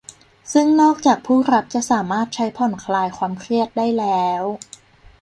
[0.53, 4.43] ซึ่งนอกจากผู้รับจะสามารถใช้ผ่อนคลายความเครียดได้แล้ว